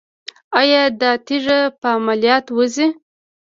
[0.59, 2.87] ایا دا تیږه په عملیات وځي؟